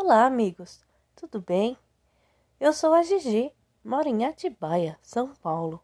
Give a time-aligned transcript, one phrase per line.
[0.00, 0.80] Olá, amigos,
[1.16, 1.76] tudo bem?
[2.60, 3.52] Eu sou a Gigi,
[3.84, 5.82] moro em Atibaia, São Paulo.